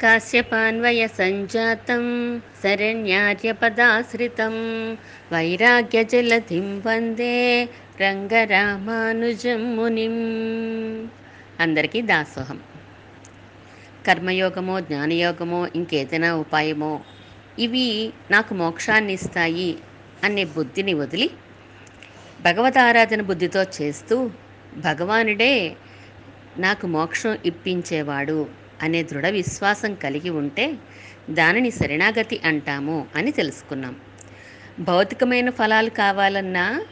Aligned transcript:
కాశ్యపాన్వయ 0.00 1.06
సంజాతం 1.06 2.02
శరణ్యార్యపదాశ్రితం 2.62 4.54
వైరాగ్య 5.32 6.04
జలధిం 6.04 6.82
వందే 6.86 7.36
రంగరామానుజం 8.00 9.76
మునిం 9.76 10.16
అందరికీ 11.60 12.02
దాసోహం. 12.02 12.58
కర్మయోగమో 14.06 14.80
జ్ఞానయోగమో 14.80 15.66
ఇంకేదైనా 15.76 16.34
ఉపాయమో 16.34 17.00
ఇవి 17.58 17.86
నాకు 18.30 18.54
మోక్షాన్ని 18.54 19.12
ఇస్తాయి 19.12 19.70
అనే 20.24 20.44
బుద్ధిని 20.44 20.94
వదిలి 20.94 21.30
భగవతారాధన 22.42 23.22
బుద్ధితో 23.22 23.62
చేస్తూ 23.62 24.30
భగవానుడే 24.76 25.76
నాకు 26.58 26.86
మోక్షం 26.86 27.38
ఇప్పించేవాడు 27.46 28.65
అనే 28.82 29.02
దృఢ 29.02 29.26
విశ్వాసం 29.26 29.94
కలిగి 29.94 30.30
ఉంటే 30.30 30.74
దానిని 31.30 31.70
శరణాగతి 31.70 32.40
అంటాము 32.44 33.06
అని 33.16 33.30
తెలుసుకున్నాం. 33.30 33.96
భౌతికమైన 34.80 35.50
ఫలాలు 35.50 35.90
కావాలన్నా 35.90 36.84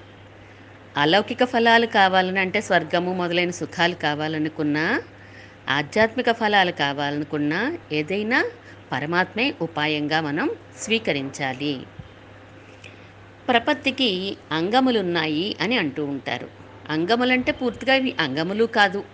అలౌకిక 0.97 1.45
ఫలాలు 1.45 1.87
కావాలని 1.87 2.41
అంటే 2.41 2.61
స్వర్గము 2.61 3.13
మొదలైన 3.15 3.51
సుఖాలు 3.51 3.95
కావాలనుకున్నా 3.95 5.03
ఆధ్యాత్మిక 5.69 6.33
ఫలాలు 6.33 6.73
కావాలనుకున్నా 6.73 7.79
ఏదైనా 7.93 8.45
పరమాత్మే 8.93 9.55
ఉపాయంగా 9.63 10.21
మనం 10.21 10.51
స్వీకరించాలి. 10.79 11.81
ప్రపత్తికి 13.49 14.37
అంగములున్నాయి 14.53 15.57
అని 15.61 15.79
అంటూ 15.79 16.05
ఉంటారు. 16.05 16.49
అంగములంటే 16.91 17.53
పూర్తిగా 17.53 17.95
ఇవి 17.95 18.15
అంగములు 18.21 18.65
కాదు. 18.65 19.05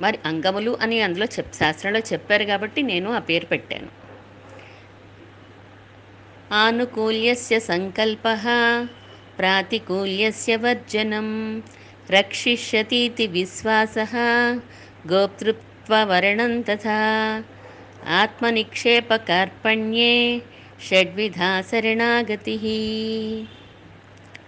మరి 0.00 0.18
అంగములు 0.26 0.78
అని 0.80 1.00
అందులో 1.00 1.26
చెప్ 1.26 1.54
శాస్త్రంలో 1.54 1.98
చెప్పారు 1.98 2.44
కాబట్టి 2.44 2.82
నేను 2.82 3.12
ఆ 3.12 3.18
పేరు 3.18 3.46
పెట్టాను. 3.46 3.88
ఆనుకూల్యస్య 6.52 7.60
సంకల్ప 7.60 8.22
ప్రాతికూల్యస్య 9.38 10.56
వర్జనం 10.56 11.62
రక్షిష్యతీతి 12.10 13.26
విశ్వాస 13.26 13.94
గోప్తృత్వవర్ణం 15.12 16.60
తథా 16.60 17.44
ఆత్మనిక్షేపకార్పణ్యే 18.08 20.42
షడ్విధా 20.90 21.60
శరణాగతి. 21.60 22.72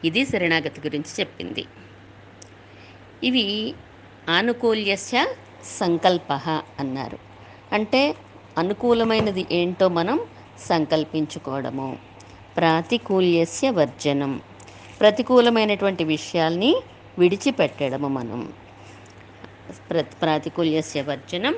ఇది 0.05 0.24
శరణాగతి 0.24 0.80
గురించి 0.80 1.20
చెప్పింది. 1.20 1.64
ఇవి 3.24 3.74
ఆనుకూల్యస్య 4.28 5.27
సంకల్ప 5.80 6.32
అన్నారు. 6.80 7.18
అంటే 7.72 8.14
అనుకూలమైనది 8.58 9.46
ఏంటో 9.52 9.88
మనం 9.88 10.20
సంకల్పించుకోవడము. 10.58 11.98
ప్రాతికూల్యస్య 12.56 13.70
వర్జనం. 13.70 14.40
ప్రతికూలమైనటువంటి 15.00 16.04
విషయాల్ని 16.04 16.80
విడిచిపెట్టడము 17.18 18.08
మనం. 18.08 18.52
ప్ర 19.90 20.00
ప్రాతికూల్యస్య 20.00 21.02
వర్జనం. 21.02 21.54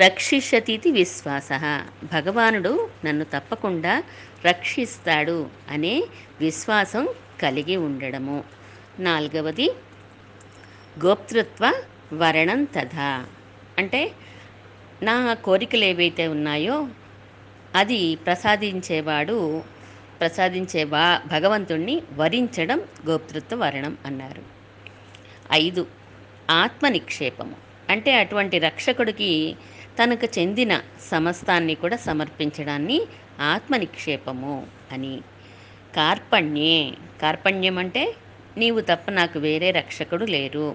రక్షిష్యతీతి 0.00 0.90
విశ్వాస. 0.90 1.48
భగవానుడు 2.12 2.88
నన్ను 3.04 3.24
తప్పకుండా 3.24 4.02
రక్షిస్తాడు 4.46 5.46
అనే 5.70 6.02
విశ్వాసం 6.40 7.08
కలిగి 7.42 7.76
ఉండడము. 7.76 8.44
నాలుగవది 8.98 9.70
గోప్తృత్వ 11.04 11.82
వరణం 12.12 12.64
తథా. 12.64 13.26
అంటే 13.78 14.12
నా 15.02 15.34
కోరికలు 15.34 15.84
ఏవైతే 15.84 16.28
ఉన్నాయో 16.28 16.88
అది 17.74 18.16
ప్రసాదించేవాడు 18.16 19.62
ప్రసాదించే 20.20 20.84
వా 20.84 21.20
భగవంతుణ్ణి 21.26 22.02
వరించడం 22.12 22.80
గోప్తృత్వ 23.08 23.56
వరణం 23.56 23.98
అన్నారు. 24.06 24.42
ఐదు 25.52 25.86
ఆత్మ 26.50 26.88
నిక్షేపము 26.88 27.56
అంటే 27.90 28.14
అటువంటి 28.14 28.58
రక్షకుడికి 28.58 29.56
తనకు 30.02 30.38
చెందిన 30.38 30.80
సమస్తాన్ని 31.00 31.74
కూడా 31.74 31.96
సమర్పించడాన్ని 31.96 33.02
ఆత్మ 33.40 33.76
నిక్షేపము 33.76 34.66
అని. 34.92 35.20
కార్పణ్యే. 35.96 36.92
కార్పణ్యం 37.22 37.78
అంటే 37.78 38.14
నీవు 38.58 38.80
తప్ప 38.80 39.10
నాకు 39.10 39.38
వేరే 39.38 39.70
రక్షకుడు 39.70 40.24
లేరు 40.24 40.74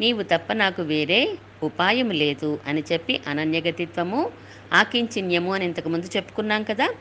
నీవు 0.00 0.22
తప్ప 0.22 0.52
నాకు 0.52 0.82
వేరే 0.82 1.38
ఉపాయం 1.62 2.10
లేదు 2.10 2.60
అని 2.66 2.82
చెప్పి 2.92 3.20
అనన్యగతిత్వము 3.28 4.30
ఆకించిన్యము 4.72 5.54
అని 5.54 5.64
ఇంతకుముందు 5.64 6.06
చెప్పుకున్నాం 6.16 6.62
కదా. 6.62 6.94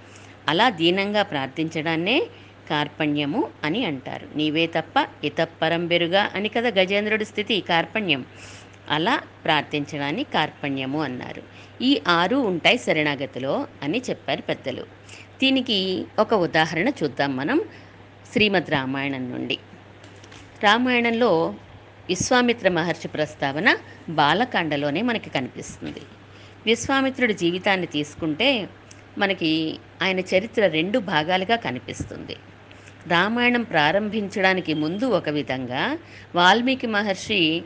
అలా 0.50 0.69
దీనంగా 0.69 1.24
ప్రార్థించడాన్నే 1.24 2.28
కార్పణ్యము 2.69 3.50
అని 3.63 3.86
అంటారు. 3.86 4.28
నీవే 4.36 4.68
తప్ప 4.68 5.08
ఇతప్పరంబెరుగా 5.24 6.31
అని 6.36 6.50
కదా 6.50 6.69
గజేంద్రుడి 6.69 7.25
స్థితి 7.25 7.62
కార్పణ్యం. 7.62 8.25
అలా 8.90 9.22
ప్రార్థించడాన్ని 9.46 10.24
కార్పణ్యము 10.24 11.03
అన్నారు. 11.03 11.44
ఈ 11.81 12.02
ఆరు 12.07 12.36
ఉంటాయి 12.36 12.78
శరణాగతిలో 12.78 13.68
అని 13.84 14.02
చెప్పారు 14.09 14.42
పెద్దలు. 14.42 14.81
దీనికి 15.42 16.06
ఒక 16.19 16.34
ఉదాహరణ 16.34 16.90
చూద్దాం 16.90 17.36
మనం 17.36 17.62
శ్రీమద్ 18.34 18.69
రామాయణం 18.69 19.31
నుండి. 19.31 19.57
రామాయణంలో 20.64 21.56
విశ్వామిత్ర 22.10 22.70
మహర్షి 22.70 23.08
ప్రస్తావన 23.08 23.78
బాలకాండలోనే 24.10 25.02
మనకి 25.02 25.30
కనిపిస్తుంది. 25.30 26.02
విశ్వామిత్రుడి 26.66 27.34
జీవితాన్ని 27.34 27.88
తీసుకుంటే 27.88 28.70
మనకి 29.18 29.80
ఆయన 30.02 30.20
చరిత్ర 30.20 30.68
రెండు 30.68 31.00
భాగాలుగా 31.00 31.56
కనిపిస్తుంది. 31.56 32.36
రామాయణం 33.08 33.64
ప్రారంభించడానికి 33.64 34.74
ముందు 34.74 35.06
ఒక 35.06 35.30
విధంగా 35.30 35.98
వాల్మీకి 36.36 36.88
మహర్షి 36.88 37.64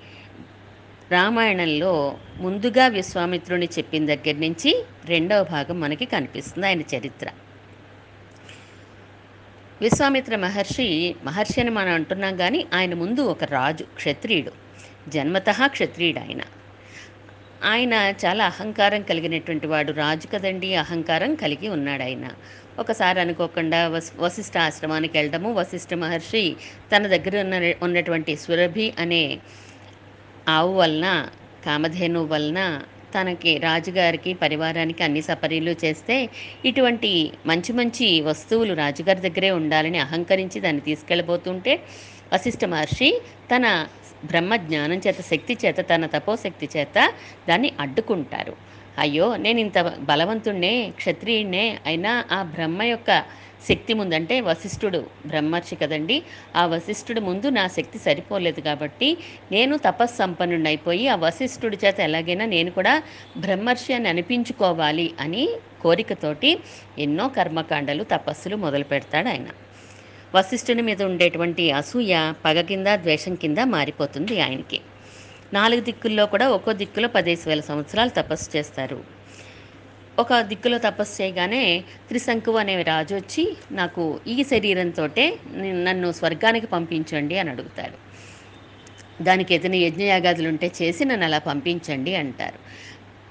రామాయణంలో 1.12 2.18
ముందుగా 2.38 2.88
విశ్వామిత్రుని 2.88 3.66
చెప్పిన 3.66 4.06
దగ్గర 4.06 4.36
నుంచి 4.36 4.86
రెండవ 5.06 5.44
భాగం 5.44 5.80
మనకి 5.80 6.06
కనిపిస్తుంది 6.06 6.68
ఆయన 6.68 6.82
చరిత్ర. 6.82 7.28
విశ్వామిత్ర 9.82 10.36
మహర్షి 10.36 11.16
మహర్షి 11.24 11.62
అని 11.62 11.70
మనం 11.70 11.94
అంటున్నాం 11.94 12.38
కానీ 12.38 12.68
ఆయన 12.74 12.94
ముందు 12.94 13.22
ఒక 13.22 13.44
రాజు 13.44 13.84
క్షత్రియుడు. 13.84 14.52
జన్మత 15.10 15.50
క్షత్రియుడు 15.68 16.20
ఆయన 16.20 16.42
ఆయన 17.64 17.94
చాలా 18.26 18.46
అహంకారం 18.46 19.02
కలిగినటువంటి 19.02 19.68
వాడు 19.68 19.92
రాజు 19.92 20.28
కదండి 20.28 20.76
అహంకారం 20.76 21.36
కలిగి 21.36 21.70
ఉన్నాడు 21.70 22.04
ఆయన 22.04 22.28
ఒకసారి 22.80 23.20
అనుకోకుండా 23.20 23.88
వస్ 23.88 24.12
వశిష్ఠ 24.20 24.58
ఆశ్రమానికి 24.58 25.18
వెళ్ళడము 25.18 25.54
వశిష్ఠ 25.54 25.94
మహర్షి 25.94 26.56
తన 26.92 27.08
దగ్గర 27.08 27.42
ఉన్న 27.42 27.74
ఉన్నటువంటి 27.84 28.36
సురభి 28.36 28.94
అనే 29.00 29.40
ఆవు 30.48 30.74
వలన 30.78 31.30
కామధేను 31.66 32.26
వలన 32.26 32.82
తనకి 33.14 33.52
రాజుగారికి 33.58 34.34
పరివారానికి 34.34 35.02
అన్ని 35.04 35.22
సపరీలు 35.22 35.74
చేస్తే 35.84 36.18
ఇటువంటి 36.66 37.12
మంచి 37.46 37.74
మంచి 37.74 38.08
వస్తువులు 38.22 38.74
రాజుగారి 38.74 39.22
దగ్గరే 39.22 39.52
ఉండాలని 39.52 40.00
అహంకరించి 40.00 40.60
దాన్ని 40.60 40.82
తీసుకెళ్ళబోతుంటే 40.82 41.74
వశిష్ఠ 42.34 42.64
మహర్షి 42.66 43.10
తన 43.52 43.66
బ్రహ్మ 44.24 44.54
జ్ఞానం 44.66 45.00
చేత 45.06 45.20
శక్తి 45.22 45.54
చేత 45.64 45.80
తన 45.90 46.06
తపోశక్తి 46.06 46.68
చేత 46.76 46.98
దాన్ని 47.50 47.70
అడ్డుకుంటారు. 47.80 48.54
అయ్యో 49.04 49.28
నేను 49.46 49.60
ఇంత 49.60 49.80
బలవంతుణ్ణే 50.10 50.74
క్షత్రియుణ్ణే 51.00 51.66
అయినా 51.86 52.12
ఆ 52.32 52.40
బ్రహ్మ 52.56 52.82
యొక్క 52.94 53.12
శక్తి 53.68 53.94
ముందంటే 53.94 54.36
వశిష్ఠుడు 54.42 55.00
బ్రహ్మర్షి 55.26 55.76
కదండి. 55.76 56.18
ఆ 56.56 56.62
వశిష్ఠుడు 56.66 57.22
ముందు 57.22 57.48
నా 57.50 57.64
శక్తి 57.68 57.98
సరిపోలేదు 58.00 58.62
కాబట్టి 58.62 59.10
నేను 59.52 59.78
తపస్సంపన్నుడిని 59.78 60.70
అయిపోయి 60.70 61.08
ఆ 61.08 61.16
వశిష్ఠుడి 61.16 61.78
చేత 61.86 62.00
ఎలాగైనా 62.00 62.46
నేను 62.46 62.72
కూడా 62.72 62.94
బ్రహ్మర్షి 63.38 63.94
అని 63.94 64.10
అనిపించుకోవాలి 64.10 65.08
అని 65.20 65.44
కోరికతోటి 65.82 66.52
ఎన్నో 67.00 67.28
కర్మకాండలు 67.38 68.06
తపస్సులు 68.14 68.56
మొదలు 68.56 68.84
పెడతాడు 68.84 69.30
ఆయన. 69.30 69.50
వశిష్ఠుని 70.36 70.82
మీద 70.82 71.02
ఉండేటువంటి 71.04 71.64
అసూయ 71.72 72.16
పగ 72.46 72.62
కింద 72.62 72.88
ద్వేషం 73.04 73.36
కింద 73.36 73.60
మారిపోతుంది 73.76 74.36
ఆయనకి. 74.42 74.80
నాలుగు 75.54 75.82
దిక్కుల్లో 75.82 76.26
కూడా 76.26 76.46
ఒక్కో 76.50 76.72
దిక్కులో 76.82 77.08
పదేసి 77.10 77.46
వేల 77.50 77.62
సంవత్సరాలు 77.70 78.12
తపస్సు 78.20 78.50
చేస్తారు. 78.56 79.00
ఒక 80.18 80.34
దిక్కులో 80.42 80.78
తపస్సు 80.80 81.22
చేయగానే 81.22 81.64
త్రిశంకు 82.10 82.52
అనే 82.58 82.84
రాజు 82.84 83.14
వచ్చి 83.16 83.44
నాకు 83.72 84.04
ఈ 84.28 84.36
శరీరంతో 84.52 85.06
నన్ను 85.88 86.10
స్వర్గానికి 86.12 86.68
పంపించండి 86.68 87.36
అని 87.42 87.50
అడుగుతాడు. 87.50 87.98
దానికి 89.22 89.52
ఏదైనా 89.56 89.78
యజ్ఞయాగాదులు 89.78 90.48
ఉంటే 90.48 90.68
చేసి 90.80 91.04
నన్ను 91.06 91.26
అలా 91.26 91.40
పంపించండి 91.50 92.14
అంటారు. 92.16 92.60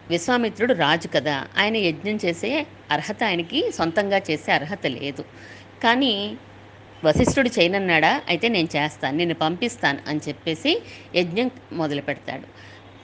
విశ్వామిత్రుడు 0.06 0.74
రాజు 0.84 1.08
కదా 1.08 1.36
ఆయన 1.56 1.76
యజ్ఞం 1.88 2.16
చేసే 2.24 2.50
అర్హత 2.90 3.20
ఆయనకి 3.24 3.60
సొంతంగా 3.78 4.18
చేసే 4.28 4.50
అర్హత 4.52 4.84
లేదు. 4.98 5.22
కానీ 5.84 6.12
వశిష్ఠుడు 7.04 7.50
చేయనన్నాడా? 7.56 8.12
అయితే 8.28 8.46
నేను 8.56 8.68
చేస్తాను 8.76 9.16
నేను 9.16 9.36
పంపిస్తాను 9.44 10.00
అని 10.10 10.20
చెప్పేసి 10.28 10.72
యజ్ఞం 11.16 11.50
మొదలు 11.80 12.02
పెడతాడు. 12.08 12.46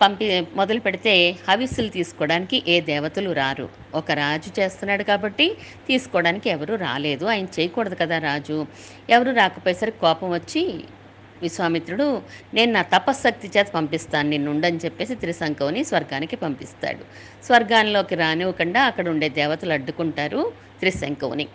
పంపి 0.01 0.27
మొదలు 0.61 0.81
పెడితే 0.81 1.13
హవిస్సులు 1.49 1.89
తీసుకోవడానికి 1.89 2.57
ఏ 2.75 2.77
దేవతలు 2.91 3.31
రారు. 3.33 3.67
ఒక 4.01 4.11
రాజు 4.23 4.51
చేస్తున్నాడు 4.59 5.05
కాబట్టి 5.11 5.47
తీసుకోవడానికి 5.89 6.49
ఎవరు 6.51 6.75
రాలేదు. 6.87 7.25
ఆయన 7.35 7.47
చేయకూడదు 7.57 7.97
కదా 8.03 8.19
రాజు. 8.29 8.59
ఎవరు 9.17 9.33
రాకపోయేసరికి 9.41 10.01
కోపం 10.07 10.31
వచ్చి 10.39 10.63
విశ్వామిత్రుడు 11.43 12.07
నేను 12.57 12.71
నా 12.73 12.83
తపశ్శక్తి 12.97 13.49
చేత 13.55 13.69
పంపిస్తాను 13.79 14.29
నిన్నుండని 14.35 14.79
చెప్పేసి 14.85 15.15
త్రిశంకవుని 15.23 15.81
స్వర్గానికి 15.85 16.37
పంపిస్తాడు. 16.45 17.05
స్వర్గాల్లోకి 17.47 18.17
రానివ్వకుండా 18.25 18.83
అక్కడ 18.91 19.07
ఉండే 19.15 19.29
దేవతలు 19.41 19.75
అడ్డుకుంటారు 19.79 20.43
త్రిశంకవుని 20.81 21.47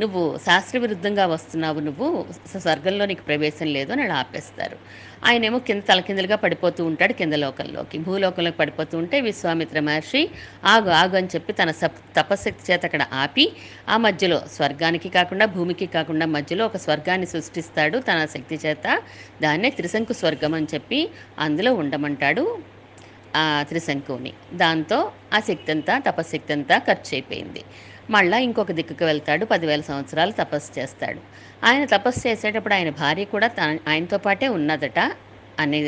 నువ్వు 0.00 0.38
శాస్త్ర 0.46 0.78
విరుద్ధంగా 0.78 1.26
వస్తున్నావు 1.26 1.80
నువ్వు 1.80 2.26
స్వర్గంలో 2.58 3.06
నీకు 3.06 3.22
ప్రవేశం 3.22 3.66
లేదు 3.66 3.92
అని 3.92 4.02
అలా 4.02 4.14
ఆపేస్తారు. 4.14 4.76
ఆయనేమో 5.24 5.58
కింద 5.58 5.82
తలకిందలుగా 5.82 6.36
పడిపోతూ 6.36 6.84
ఉంటాడు 6.84 7.12
కింద 7.12 7.32
లోకంలోకి. 7.32 7.98
భూలోకంలోకి 7.98 8.56
పడిపోతూ 8.56 8.98
ఉంటే 8.98 9.20
విశ్వామిత్ర 9.20 9.80
మహర్షి 9.80 10.30
ఆగు 10.64 10.90
ఆగు 10.90 11.16
అని 11.16 11.26
చెప్పి 11.26 11.52
తన 11.52 11.70
సప్ 11.70 12.16
తపశక్తి 12.16 12.72
చేత 12.72 12.84
అక్కడ 12.84 13.02
ఆపి 13.12 13.52
ఆ 13.88 13.96
మధ్యలో 13.96 14.42
స్వర్గానికి 14.52 15.08
కాకుండా 15.08 15.46
భూమికి 15.46 15.86
కాకుండా 15.86 16.26
మధ్యలో 16.26 16.66
ఒక 16.66 16.76
స్వర్గాన్ని 16.76 17.26
సృష్టిస్తాడు 17.26 17.98
తన 17.98 18.24
శక్తి 18.24 18.54
చేత. 18.66 19.02
దాన్నే 19.42 19.70
త్రిశంకు 19.70 20.12
స్వర్గం 20.12 20.54
అని 20.54 20.66
చెప్పి 20.74 21.08
అందులో 21.38 21.74
ఉండమంటాడు 21.74 22.58
ఆ 23.36 23.62
త్రిశంకుని. 23.68 24.32
దాంతో 24.54 25.12
ఆ 25.32 25.40
శక్తి 25.40 25.72
అంతా 25.72 25.98
తపశక్తి 25.98 26.52
అంతా 26.52 26.78
ఖర్చు 26.78 27.10
అయిపోయింది. 27.12 27.62
మళ్ళా 28.14 28.38
ఇంకొక 28.46 28.72
దిక్కుకు 28.78 29.04
వెళ్తాడు 29.04 29.44
పదివేల 29.52 29.82
సంవత్సరాలు 29.90 30.32
తపస్సు 30.40 30.70
చేస్తాడు. 30.78 31.20
ఆయన 31.68 31.84
తపస్సు 31.94 32.22
చేసేటప్పుడు 32.28 32.74
ఆయన 32.74 32.90
భార్య 33.02 33.24
కూడా 33.34 33.48
తన 33.58 33.76
ఆయనతో 33.88 34.18
పాటే 34.18 34.48
ఉన్నదట 34.58 35.00
అన్ని 35.60 35.80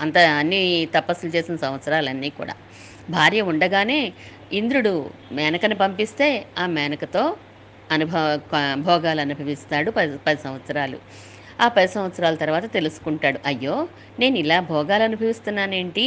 అంత 0.00 0.16
అన్ని 0.40 0.60
తపస్సులు 0.96 1.30
చేసిన 1.36 1.56
సంవత్సరాలన్నీ 1.66 2.30
కూడా. 2.40 2.54
భార్య 3.10 3.40
ఉండగానే 3.52 4.00
ఇంద్రుడు 4.52 4.92
మేనకను 5.32 5.76
పంపిస్తే 5.82 6.28
ఆ 6.58 6.66
మేనకతో 6.76 7.24
అనుభవ 7.92 8.24
భోగాలు 8.86 9.20
అనుభవిస్తాడు 9.20 9.90
పది 9.90 10.18
పది 10.26 10.40
సంవత్సరాలు. 10.46 10.98
ఆ 11.60 11.66
పది 11.76 11.88
సంవత్సరాల 11.88 12.34
తర్వాత 12.42 12.66
తెలుసుకుంటాడు 12.76 13.38
అయ్యో 13.50 13.74
నేను 14.20 14.36
ఇలా 14.42 14.58
భోగాలు 14.72 15.04
అనుభవిస్తున్నానేంటి? 15.08 16.06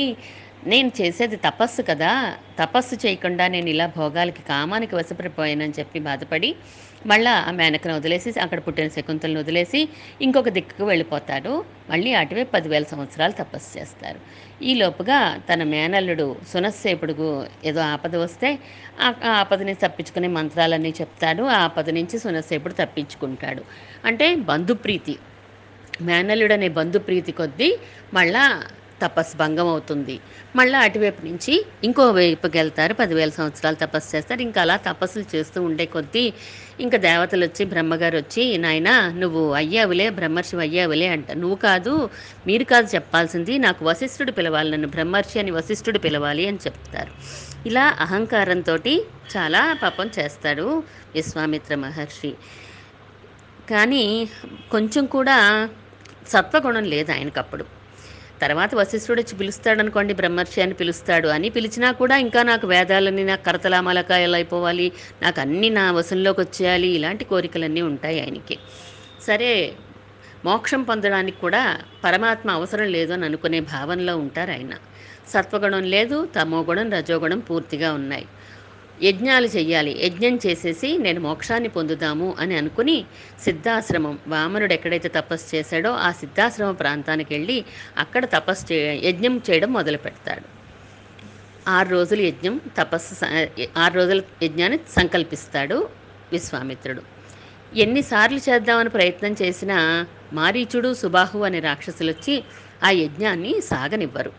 నేను 0.68 0.92
చేసేది 1.02 1.36
తపస్సు 1.38 1.82
కదా. 1.82 2.12
తపస్సు 2.60 2.96
చేయకుండా 2.96 3.48
నేను 3.48 3.70
ఇలా 3.70 3.88
భోగాలకి 3.98 4.42
కామానికి 4.44 4.96
వశపడిపోయానని 4.96 5.74
చెప్పి 5.80 6.00
బాధపడి 6.00 6.50
మళ్ళా 7.06 7.46
ఆ 7.48 7.52
మేనకను 7.52 7.96
వదిలేసి 7.96 8.40
అక్కడ 8.40 8.60
పుట్టిన 8.68 8.88
శకుంతలను 8.88 9.40
వదిలేసి 9.40 9.80
ఇంకొక 10.22 10.50
దిక్కుకు 10.50 10.84
వెళ్ళిపోతాడు. 10.84 11.54
మళ్ళీ 11.90 12.14
అటువే 12.14 12.44
పదివేల 12.54 12.84
సంవత్సరాలు 12.84 13.32
తపస్సు 13.32 13.80
చేస్తారు. 13.80 14.20
ఈ 14.62 14.74
లోపుగా 14.74 15.18
తన 15.50 15.64
మేనల్లుడు 15.64 16.28
సునస్సేపుడుకు 16.54 17.28
ఏదో 17.66 17.82
ఆపద 17.94 18.16
వస్తే 18.16 18.52
ఆ 19.02 19.10
ఆ 19.24 19.32
ఆపదని 19.40 19.74
తప్పించుకునే 19.76 20.28
మంత్రాలన్నీ 20.28 20.94
చెప్తాడు. 21.02 21.44
ఆ 21.44 21.60
ఆపద 21.66 21.90
నుంచి 21.90 22.20
సునస్సేపుడు 22.20 22.74
తప్పించుకుంటాడు. 22.74 23.64
అంటే 24.06 24.36
బంధుప్రీతి. 24.52 25.16
మేనల్లుడు 26.02 26.54
అనే 26.54 26.68
బంధుప్రీతి 26.70 27.32
కొద్దీ 27.32 27.70
మళ్ళా 28.14 28.46
తపస్సు 29.04 29.36
భంగం 29.38 29.68
అవుతుంది. 29.68 30.16
మళ్ళీ 30.56 30.78
అటువైపు 30.78 31.22
నుంచి 31.26 31.54
ఇంకో 31.84 32.12
వైపుకి 32.12 32.58
వెళ్తారు. 32.58 32.94
పదివేల 32.94 33.30
సంవత్సరాలు 33.30 33.76
తపస్సు 33.76 34.16
చేస్తారు. 34.16 34.42
ఇంకా 34.42 34.62
అలా 34.62 34.78
తపస్సులు 34.78 35.26
చేస్తూ 35.36 35.62
ఉండే 35.62 35.86
కొద్దీ 35.86 36.26
ఇంకా 36.80 36.98
దేవతలు 36.98 37.46
వచ్చి 37.46 37.64
బ్రహ్మగారు 37.66 38.18
వచ్చి 38.18 38.58
నాయన 38.58 38.90
నువ్వు 39.16 39.54
అయ్యావులే 39.54 40.10
బ్రహ్మర్షి 40.10 40.56
అయ్యావులే 40.58 41.08
అంట. 41.08 41.32
నువ్వు 41.32 41.56
కాదు 41.56 41.94
మీరు 42.48 42.64
కాదు 42.64 42.88
చెప్పాల్సింది. 42.96 43.58
నాకు 43.58 43.82
వశిష్ఠుడు 43.86 44.32
పిలవాలి. 44.32 44.72
నన్ను 44.72 44.88
బ్రహ్మర్షి 44.88 45.40
అని 45.40 45.52
వశిష్ఠుడు 45.52 46.00
పిలవాలి 46.00 46.48
అని 46.48 46.60
చెప్తారు. 46.68 47.14
ఇలా 47.68 47.86
అహంకారంతో 48.00 48.76
చాలా 49.36 49.62
పాపం 49.84 50.08
చేస్తాడు 50.20 50.84
విశ్వామిత్ర 51.16 51.76
మహర్షి. 51.76 52.34
కానీ 53.70 54.04
కొంచెం 54.72 55.06
కూడా 55.06 55.38
సత్వగుణం 56.28 56.84
లేదు 56.84 57.12
ఆయనకప్పుడు. 57.12 57.66
తర్వాత 58.44 58.72
వశిష్ఠుడు 58.76 59.20
వచ్చి 59.22 59.36
పిలుస్తాడు 59.38 59.80
అనుకోండి 59.80 60.14
బ్రహ్మర్షి 60.14 60.60
అని 60.62 60.74
పిలుస్తాడు 60.74 61.28
అని 61.28 61.50
పిలిచినా 61.50 61.90
కూడా 62.02 62.16
ఇంకా 62.18 62.42
నాకు 62.44 62.68
వేదాలని 62.68 63.24
నాకు 63.24 63.44
కరతలామలకాయలు 63.46 64.36
అయిపోవాలి 64.36 64.88
నాకు 65.22 65.40
అన్నీ 65.42 65.70
నా 65.70 65.86
వశంలోకి 65.92 66.42
వచ్చేయాలి 66.42 66.90
ఇలాంటి 66.98 67.26
కోరికలన్నీ 67.26 67.82
ఉంటాయి 67.92 68.20
ఆయనకి. 68.22 68.58
సరే 69.28 69.52
మోక్షం 70.46 70.82
పొందడానికి 70.84 71.38
కూడా 71.40 71.64
పరమాత్మ 72.04 72.50
అవసరం 72.52 72.88
లేదు 72.88 73.12
అని 73.14 73.26
అనుకునే 73.26 73.60
భావనలో 73.74 74.18
ఉంటారు 74.18 74.52
ఆయన. 74.52 74.74
సత్వగుణం 75.34 75.84
లేదు 75.96 76.18
తమోగుణం 76.36 76.88
రజోగుణం 76.92 77.40
పూర్తిగా 77.50 77.90
ఉన్నాయి. 77.94 78.26
యజ్ఞాలు 79.02 79.48
చెయ్యాలి. 79.48 80.06
యజ్ఞం 80.06 80.40
చేసేసి 80.46 80.98
నేను 80.98 81.20
మోక్షాన్ని 81.20 81.70
పొందుదాము 81.70 82.36
అని 82.40 82.58
అనుకుని 82.58 83.06
సిద్ధాశ్రమం 83.44 84.20
వామనుడు 84.28 84.74
ఎక్కడైతే 84.74 85.10
తపస్సు 85.10 85.56
చేశాడో 85.56 85.92
ఆ 85.92 86.12
సిద్ధాశ్రమ 86.12 86.72
ప్రాంతానికి 86.72 87.34
వెళ్ళి 87.34 87.66
అక్కడ 87.98 88.26
తపస్సు 88.26 88.74
చే 88.74 89.02
యజ్ఞం 89.04 89.42
చేయడం 89.50 89.74
మొదలు 89.74 89.98
పెడతాడు. 89.98 90.46
ఆరు 91.70 91.90
రోజుల 91.90 92.22
యజ్ఞం 92.22 92.62
తపస్సు 92.78 93.26
ఆరు 93.78 93.94
రోజుల 93.94 94.22
యజ్ఞాన్ని 94.44 94.80
సంకల్పిస్తాడు 94.90 95.90
విశ్వామిత్రుడు. 96.32 97.02
ఎన్నిసార్లు 97.76 98.38
చేద్దామని 98.38 98.90
ప్రయత్నం 98.90 99.36
చేసినా 99.42 100.08
మారీచుడు 100.34 100.94
సుబాహు 100.94 101.40
అనే 101.40 101.60
రాక్షసులు 101.60 102.12
వచ్చి 102.12 102.44
ఆ 102.84 102.90
యజ్ఞాన్ని 102.90 103.62
సాగనివ్వరు. 103.62 104.32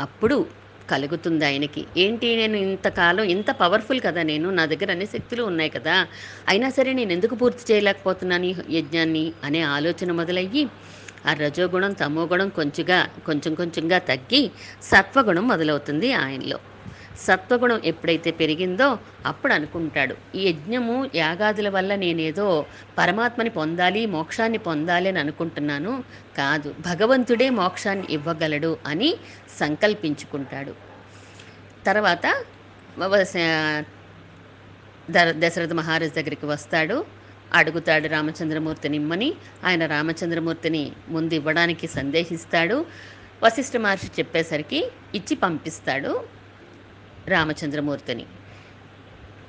అప్పుడు 0.00 0.59
కలుగుతుంది 0.92 1.44
ఆయనకి. 1.48 1.82
ఏంటి 1.96 2.28
నేను 2.40 2.56
ఇంతకాలం 2.66 3.24
ఇంత 3.34 3.50
పవర్ఫుల్ 3.62 4.00
కదా 4.06 4.22
నేను 4.24 4.48
నా 4.58 4.64
దగ్గర 4.72 4.90
అన్ని 4.90 5.08
శక్తులు 5.14 5.42
ఉన్నాయి 5.50 5.70
కదా. 5.76 5.96
అయినా 6.48 6.70
సరే 6.78 6.92
నేను 6.92 7.12
ఎందుకు 7.16 7.36
పూర్తి 7.42 7.64
చేయలేకపోతున్నాను 7.70 8.48
ఈ 8.50 8.54
యజ్ఞాన్ని 8.78 9.24
అనే 9.42 9.62
ఆలోచన 9.76 10.10
మొదలయ్యి 10.20 10.64
ఆ 11.24 11.32
రజోగుణం 11.40 11.92
తమోగుణం 12.02 12.48
కొంచెంగా 12.58 12.98
కొంచెం 13.28 13.54
కొంచెంగా 13.54 13.98
తగ్గి 14.10 14.42
సత్వగుణం 14.90 15.46
మొదలవుతుంది 15.52 16.10
ఆయనలో. 16.22 16.58
సత్వగుణం 17.20 17.80
ఎప్పుడైతే 17.84 18.30
పెరిగిందో 18.30 18.98
అప్పుడు 19.26 19.52
అనుకుంటాడు. 19.52 20.14
ఈ 20.34 20.42
యజ్ఞము 20.48 21.10
యాగాదుల 21.14 21.68
వల్ల 21.68 21.94
నేనేదో 21.94 22.66
పరమాత్మని 22.98 23.50
పొందాలి 23.50 24.06
మోక్షాన్ని 24.06 24.58
పొందాలి 24.58 25.08
అని 25.08 25.18
అనుకుంటున్నాను 25.18 26.04
కాదు 26.38 26.74
భగవంతుడే 26.80 27.50
మోక్షాన్ని 27.50 28.06
ఇవ్వగలడు 28.10 28.78
అని 28.86 29.10
సంకల్పించుకుంటాడు. 29.60 30.74
తర్వాత 31.86 32.26
దశరథ 35.42 35.72
మహారాజ్ 35.72 36.14
దగ్గరికి 36.14 36.46
వస్తాడు. 36.46 37.04
అడుగుతాడు 37.54 38.08
రామచంద్రమూర్తిని 38.08 38.96
ఇమ్మని. 38.96 39.30
ఆయన 39.66 39.86
రామచంద్రమూర్తిని 39.86 40.92
ముందు 41.08 41.34
ఇవ్వడానికి 41.34 41.86
సందేహిస్తాడు. 41.86 42.86
వశిష్ఠ 43.42 43.76
మహర్షి 43.76 44.10
చెప్పేసరికి 44.18 44.80
ఇచ్చి 45.14 45.34
పంపిస్తాడు. 45.36 46.39
రామచంద్రమూర్తిని. 47.28 48.26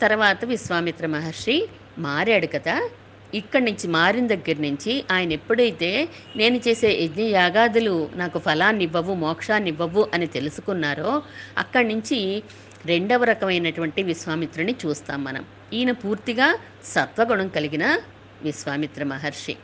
తర్వాత 0.01 0.46
విశ్వామిత్ర 0.46 1.08
మహర్షి 1.08 1.68
మారాడు 1.98 2.48
కదా. 2.48 2.90
ఇక్కడి 3.34 3.66
నుంచి 3.66 3.88
మారిన 3.88 4.28
దగ్గర 4.28 4.56
నుంచి 4.60 5.04
ఆయన 5.12 5.32
ఎప్పుడైతే 5.32 6.10
నేను 6.36 6.58
చేసే 6.68 7.04
యజ్ఞ 7.04 7.22
యాగాదులు 7.22 8.10
నాకు 8.16 8.40
ఫలాన్ని 8.40 8.84
ఇవ్వవు 8.84 9.13
మోక్షాన్ని 9.13 9.70
ఇవ్వవు 9.70 10.08
అని 10.13 10.28
తెలుసుకున్నారో 10.28 11.24
అక్కడి 11.58 11.88
నుంచి 11.88 12.44
రెండవ 12.86 13.24
రకమైనటువంటి 13.24 14.04
విశ్వామిత్రుని 14.04 14.75
చూస్తాం 14.86 15.24
మనం. 15.24 15.46
ఈయన 15.74 15.92
పూర్తిగా 15.92 16.58
సత్వగుణం 16.84 17.48
కలిగిన 17.48 18.00
విశ్వామిత్ర 18.42 19.04
మహర్షి. 19.04 19.56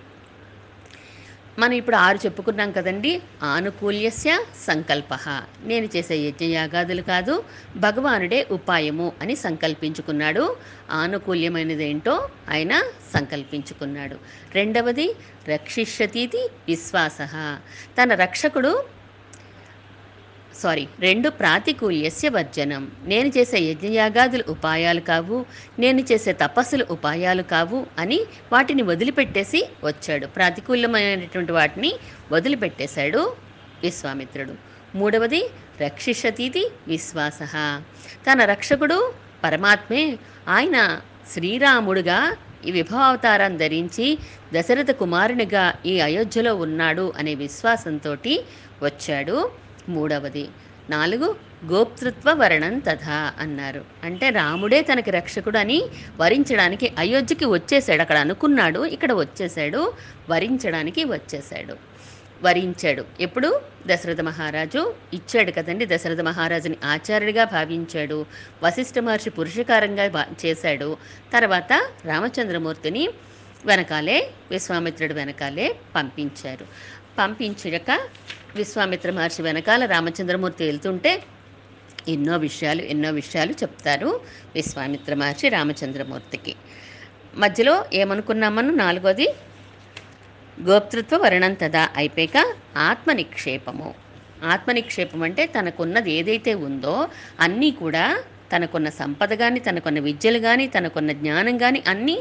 మనం 1.60 1.74
ఇప్పుడు 1.74 1.96
ఆరు 1.96 2.18
చెప్పుకున్నాం 2.18 2.72
కదండి. 2.72 3.22
ఆనుకూల్యస్య 3.44 4.46
సంకల్ప. 4.68 5.14
నేను 5.64 5.90
చేసే 5.96 6.16
యజ్ఞయాగాదులు 6.16 7.02
కాదు 7.02 7.44
భగవానుడే 7.78 8.48
ఉపాయము 8.52 9.12
అని 9.22 9.36
సంకల్పించుకున్నాడు. 9.36 10.56
ఆనుకూల్యమైనది 10.92 11.90
ఏంటో 11.90 12.30
ఆయన 12.50 12.84
సంకల్పించుకున్నాడు. 13.14 14.18
రెండవది 14.56 15.16
రక్షిష్యతీతి 15.50 16.50
విశ్వాస. 16.68 17.18
తన 18.02 18.14
రక్షకుడు 18.14 18.97
సారీ 20.58 20.88
రెండు 21.00 21.30
ప్రాతికూల్యస్య 21.30 22.30
వర్జనం. 22.30 22.92
నేను 23.06 23.28
చేసే 23.28 23.60
యజ్ఞయాగాదులు 23.60 24.44
ఉపాయాలు 24.50 25.00
కావు 25.00 25.46
నేను 25.80 26.02
చేసే 26.02 26.34
తపస్సులు 26.34 26.86
ఉపాయాలు 26.92 27.44
కావు 27.44 27.86
అని 27.98 28.20
వాటిని 28.54 28.82
వదిలిపెట్టేసి 28.82 29.70
వచ్చాడు. 29.84 30.28
ప్రాతికూల్యమైనటువంటి 30.28 31.52
వాటిని 31.52 31.94
వదిలిపెట్టేశాడు 32.32 33.36
విశ్వామిత్రుడు. 33.84 34.54
మూడవది 34.98 35.50
రక్షిషతీతి 35.82 36.72
విశ్వాస. 36.88 37.40
తన 38.32 38.46
రక్షకుడు 38.46 39.14
పరమాత్మే. 39.44 40.18
ఆయన 40.48 41.02
శ్రీరాముడుగా 41.34 42.36
ఈ 42.66 42.72
విభవావతారం 42.72 43.58
ధరించి 43.58 44.18
దశరథ 44.54 44.92
కుమారునిగా 44.92 45.74
ఈ 45.86 46.00
అయోధ్యలో 46.00 46.56
ఉన్నాడు 46.56 47.14
అనే 47.18 47.36
విశ్వాసంతో 47.36 48.18
వచ్చాడు. 48.84 49.67
మూడవది. 49.89 50.48
నాలుగు 50.89 51.36
గోప్తృత్వ 51.65 52.34
వర్ణం 52.34 52.79
తథా 52.79 53.34
అన్నారు. 53.39 53.86
అంటే 54.03 54.29
రాముడే 54.29 54.82
తనకి 54.82 55.12
రక్షకుడు 55.12 55.58
అని 55.58 55.84
వరించడానికి 56.20 56.91
అయోధ్యకి 56.98 57.46
వచ్చేసాడు. 57.46 58.01
అక్కడ 58.01 58.17
అనుకున్నాడు 58.17 58.86
ఇక్కడ 58.86 59.13
వచ్చేసాడు 59.13 59.94
వరించడానికి 60.29 61.03
వచ్చేసాడు. 61.03 61.75
వరించాడు. 62.44 63.06
ఎప్పుడు? 63.20 63.62
దశరథ 63.88 64.22
మహారాజు 64.22 64.94
ఇచ్చాడు 65.13 65.51
కదండి. 65.51 65.86
దశరథ 65.86 66.22
మహారాజుని 66.22 66.77
ఆచార్యుడిగా 66.86 67.44
భావించాడు. 67.44 68.25
వశిష్ఠ 68.63 69.00
మహర్షి 69.00 69.29
పురుషకారంగా 69.29 70.25
చేశాడు. 70.46 70.98
తర్వాత 71.34 71.74
రామచంద్రమూర్తిని 72.06 73.10
వెనకాలే 73.70 74.18
విశ్వామిత్రుడు 74.52 75.14
వెనకాలే 75.14 75.68
పంపించారు. 75.96 76.66
పంపించాక 77.20 77.92
విశ్వామిత్ర 78.56 79.10
మహర్షి 79.12 79.42
వెనకాల 79.42 79.86
రామచంద్రమూర్తి 79.86 80.64
వెళ్తుంటే 80.66 81.12
ఎన్నో 82.08 82.38
విషయాలు 82.38 82.82
ఎన్నో 82.84 83.10
విషయాలు 83.12 83.54
చెప్తారు 83.62 84.10
విశ్వామిత్ర 84.56 85.14
మహర్షి 85.16 85.48
రామచంద్రమూర్తికి. 85.50 86.54
మధ్యలో 87.34 87.86
ఏమనుకున్నామను? 87.94 88.72
నాలుగోది 88.76 89.28
గోప్తృత్వ 90.58 91.18
వర్ణం 91.18 91.54
తదా 91.54 91.84
అయిపోయాక 91.96 92.38
ఆత్మ 92.90 93.12
నిక్షేపము 93.12 93.90
ఆత్మ 94.44 94.72
నిక్షేపం 94.72 95.22
అంటే 95.24 95.44
తనకున్నది 95.48 96.12
ఏదైతే 96.12 96.52
ఉందో 96.68 96.96
అన్నీ 97.40 97.70
కూడా 97.82 98.06
తనకున్న 98.52 98.90
సంపద 99.00 99.32
కానీ 99.34 99.60
తనకున్న 99.60 100.00
విద్యలు 100.00 100.40
కానీ 100.40 100.66
తనకున్న 100.68 101.12
జ్ఞానం 101.12 101.58
కానీ 101.58 101.80
అన్నీ 101.88 102.18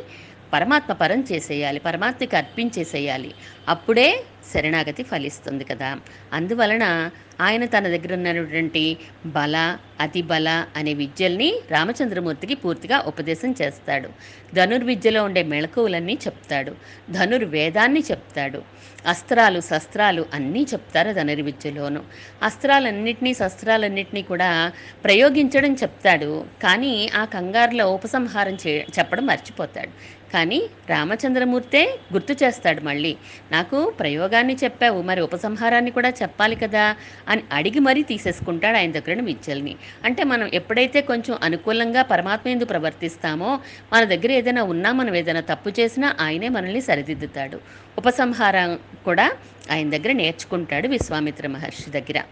పరమాత్మ 0.53 0.93
పరం 0.93 1.25
చేసేయాలి 1.33 1.79
పరమాత్మకి 1.79 2.37
అర్పించేసేయాలి. 2.37 3.35
అప్పుడే 3.69 4.25
శరణాగతి 4.55 5.03
ఫలిస్తుంది 5.03 5.65
కదా. 5.65 5.99
అందువలన 6.33 7.11
ఆయన 7.41 7.65
తన 7.65 7.89
దగ్గర 7.89 8.15
ఉన్నటువంటి 8.15 8.97
బల 9.27 9.79
అతి 10.01 10.23
బల 10.23 10.67
అనే 10.77 10.95
విద్యల్ని 10.95 11.61
రామచంద్రమూర్తికి 11.71 12.55
పూర్తిగా 12.55 12.99
ఉపదేశం 13.07 13.55
చేస్తాడు. 13.63 14.09
ధనుర్విద్యలో 14.55 15.25
ఉండే 15.25 15.43
మెళకువలన్నీ 15.43 16.19
చెప్తాడు. 16.27 16.73
ధనుర్వేదాన్ని 17.11 18.01
చెప్తాడు. 18.11 18.63
అస్త్రాలు 19.07 19.61
శస్త్రాలు 19.61 20.27
అన్నీ 20.35 20.67
చెప్తారు 20.73 21.13
ధనుర్విద్యలోను. 21.13 22.03
అస్త్రాలన్నింటినీ 22.43 23.35
శస్త్రాలన్నింటినీ 23.35 24.23
కూడా 24.23 24.73
ప్రయోగించడం 25.05 25.75
చెప్తాడు. 25.75 26.45
కానీ 26.63 27.09
ఆ 27.17 27.25
కంగారులో 27.25 27.91
ఉపసంహారం 27.91 28.59
చే 28.67 28.87
చెప్పడం 28.99 29.27
మర్చిపోతాడు. 29.27 29.91
కానీ 30.33 30.63
రామచంద్రమూర్తే 30.91 31.99
గుర్తు 32.13 32.45
చేస్తాడు 32.45 32.81
మళ్ళీ. 32.81 33.17
నాకు 33.53 33.91
ప్రయోగాన్ని 33.91 34.57
చెప్పావు 34.65 35.03
మరి 35.03 35.21
ఉపసంహారాన్ని 35.21 35.91
కూడా 35.91 36.09
చెప్పాలి 36.09 36.57
కదా 36.57 36.97
అని 37.29 37.43
అడిగి 37.53 37.79
మరీ 37.79 38.03
తీసేసుకుంటాడు 38.03 38.77
ఆయన 38.77 38.93
దగ్గర 38.93 39.21
మిచ్చల్ని. 39.21 39.77
అంటే 40.05 40.25
మనం 40.25 40.51
ఎప్పుడైతే 40.55 41.01
కొంచెం 41.01 41.39
అనుకూలంగా 41.43 42.03
పరమాత్మ 42.03 42.51
ఎందు 42.51 42.65
ప్రవర్తిస్తామో 42.65 43.61
మన 43.93 44.05
దగ్గర 44.05 44.33
ఏదైనా 44.33 44.63
ఉన్నా 44.63 44.93
మనం 44.93 45.17
ఏదైనా 45.17 45.41
తప్పు 45.41 45.69
చేసినా 45.69 46.17
ఆయనే 46.21 46.49
మనల్ని 46.49 46.81
సరిదిద్దుతాడు. 46.81 47.61
ఉపసంహారం 47.99 48.79
కూడా 49.05 49.33
ఆయన 49.71 49.91
దగ్గర 49.91 50.13
నేర్చుకుంటాడు 50.13 50.89
విశ్వామిత్ర 50.89 51.47
మహర్షి 51.47 51.91
దగ్గర. 51.91 52.23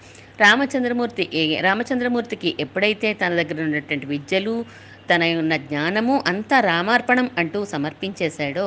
రామచంద్రమూర్తి 0.41 1.29
ఏ- 1.35 1.61
రామచంద్రమూర్తికి 1.61 2.57
ఎప్పుడైతే 2.61 3.13
తన 3.13 3.29
దగ్గర 3.29 3.63
ఉన్నటువంటి 3.63 4.07
విద్యలు 4.07 4.65
తనయున్న 5.11 5.55
జ్ఞానము 5.67 6.15
అంతా 6.27 6.61
రామార్పణం 6.61 7.31
అంటూ 7.39 7.61
సమర్పించేశాడో 7.65 8.67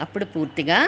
అప్పుడు 0.00 0.24
పూర్తిగా 0.24 0.78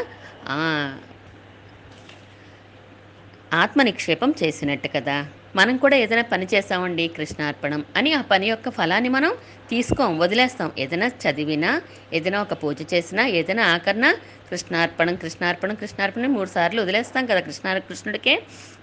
ఆత్మ 3.62 3.80
నిక్షేపం 3.83 4.30
చేసినట్టు 4.42 4.88
కదా. 4.97 5.16
మనం 5.58 5.76
కూడా 5.76 5.96
ఏదైనా 5.96 6.22
పని 6.22 6.46
చేస్తామండి 6.54 7.08
కృష్ణార్పణం 7.08 7.84
అని 7.96 8.10
ఆ 8.12 8.20
పని 8.30 8.46
యొక్క 8.48 8.68
ఫలాన్ని 8.68 9.08
మనం 9.08 9.32
తీసుకోం 9.70 10.18
వదిలేస్తాం. 10.18 10.72
ఏదైనా 10.78 11.08
చదివినా 11.22 11.70
ఏదైనా 12.12 12.38
ఒక 12.42 12.54
పూజ 12.62 12.78
చేసినా 12.94 13.26
ఏదైనా 13.38 13.64
ఆకరణ 13.75 14.06
కృష్ణార్పణం 14.50 15.14
కృష్ణార్పణం 15.14 15.75
కృష్ణార్పణం 15.75 16.32
మూడు 16.32 16.48
సార్లు 16.48 16.82
వదిలేస్తాం 16.82 17.26
కదా. 17.26 17.40
కృష్ణ 17.40 17.78
కృష్ణుడికే 17.88 18.34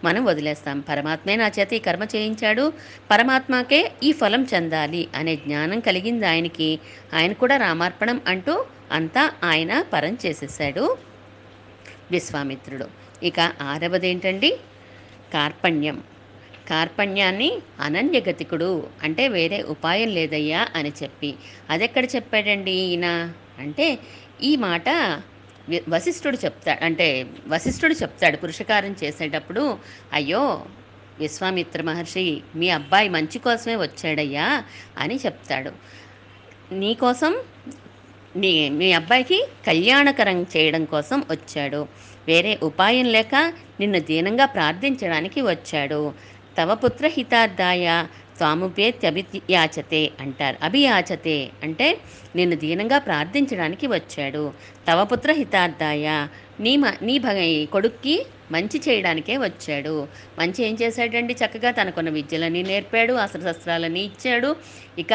మనం 0.03 0.25
వదిలేస్తాం. 0.25 0.79
పరమాత్మే 0.89 1.35
నా 1.35 1.47
చేత 1.59 1.73
ఈ 1.73 1.79
కర్మ 1.79 2.03
చేయించాడు. 2.15 2.65
పరమాత్మకే 3.11 3.81
ఈ 4.03 4.11
ఫలం 4.11 4.47
చెందాలి 4.53 5.03
అనే 5.15 5.35
జ్ఞానం 5.35 5.79
కలిగింది 5.79 6.25
ఆయనకి. 6.25 6.69
ఆయన 7.13 7.33
కూడా 7.33 7.57
రామార్పణం 7.57 8.21
అంటూ 8.27 8.55
అంతా 8.91 9.31
ఆయన 9.43 9.73
పరం 9.93 10.17
చేసేసాడు 10.25 10.85
విశ్వామిత్రుడు. 12.11 12.87
ఇక 13.23 13.39
ఆరవది 13.61 14.09
ఏంటండి 14.09 14.51
కార్పణ్యం. 15.33 15.99
కార్పణ్యాన్ని 16.69 17.51
అనన్యగతికుడు 17.79 18.87
అంటే 19.03 19.27
వేరే 19.27 19.63
ఉపాయం 19.63 20.09
లేదయ్యా 20.09 20.67
అని 20.75 20.91
చెప్పి. 21.03 21.33
అదెక్కడ 21.69 22.05
చెప్పాడండి 22.05 22.71
ఈయన? 22.71 23.33
అంటే 23.59 23.99
ఈ 24.43 24.55
మాట 24.55 24.89
వశిష్ఠుడు 25.89 26.37
చెప్తాడు 26.45 26.85
అంటే 26.85 27.27
వశిష్ఠుడు 27.47 27.93
చెప్తాడు 27.93 28.37
పురుషకారం 28.37 28.95
చేసేటప్పుడు 29.03 29.77
అయ్యో 30.13 30.65
విశ్వామిత్ర 31.19 31.81
మహర్షి 31.81 32.41
మీ 32.55 32.69
అబ్బాయి 32.69 33.09
మంచి 33.09 33.39
కోసమే 33.39 33.75
వచ్చాడయ్యా 33.75 34.63
అని 34.97 35.15
చెప్తాడు. 35.15 35.71
నీకోసం 36.73 37.37
నీ 38.35 38.69
మీ 38.69 38.91
అబ్బాయికి 38.91 39.47
కళ్యాణకరం 39.67 40.43
చేయడం 40.43 40.85
కోసం 40.85 41.23
వచ్చాడు. 41.31 41.87
వేరే 42.27 42.59
ఉపాయం 42.63 43.05
లేక 43.05 43.53
నిన్ను 43.79 43.99
దీనంగా 43.99 44.45
ప్రార్థించడానికి 44.45 45.41
వచ్చాడు. 45.41 46.13
తవ 46.57 46.75
పుత్ర 46.75 47.05
హితార్థాయ 47.15 47.85
త్వాముపేత్యభియాచతే 48.37 50.01
అంటారు. 50.19 50.57
అభియాచతే 50.63 51.35
అంటే 51.63 51.87
నిన్ను 52.35 52.55
దీనంగా 52.55 52.97
ప్రార్థించడానికి 52.99 53.87
వచ్చాడు. 53.87 54.43
తవ 54.87 54.99
పుత్ర 55.03 55.31
హితార్థాయ 55.31 56.05
నీ 56.59 56.73
మ 56.77 56.93
నీ 57.01 57.15
భగ 57.19 57.37
కొడుక్కి 57.73 58.15
మంచి 58.51 58.77
చేయడానికే 58.87 59.35
వచ్చాడు. 59.45 59.95
మంచి 60.39 60.59
ఏం 60.63 60.75
చేశాడండి? 60.81 61.33
చక్కగా 61.33 61.71
తనకున్న 61.71 62.09
విద్యలని 62.09 62.61
నేర్పాడు 62.63 63.13
అస్త్రశస్త్రాలని 63.23 64.03
ఇచ్చాడు. 64.09 64.51
ఇక 64.97 65.13